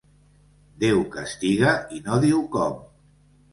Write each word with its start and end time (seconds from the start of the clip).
Déu 0.83 1.01
castiga 1.17 1.75
i 1.99 2.03
no 2.09 2.19
diu 2.27 2.43
com. 2.59 2.83